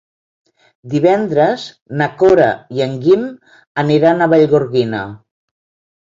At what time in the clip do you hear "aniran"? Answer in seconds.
3.83-4.23